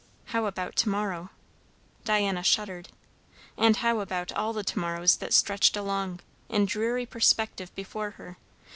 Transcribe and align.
How 0.33 0.47
about 0.47 0.75
to 0.77 0.89
morrow? 0.89 1.29
Diana 2.05 2.41
shuddered. 2.41 2.89
And 3.55 3.75
how 3.77 3.99
about 3.99 4.31
all 4.31 4.51
the 4.51 4.63
to 4.63 4.79
morrows 4.79 5.17
that 5.17 5.31
stretched 5.31 5.77
along 5.77 6.21
in 6.49 6.65
dreary 6.65 7.05
perspective 7.05 7.71
before 7.75 8.09
her? 8.09 8.39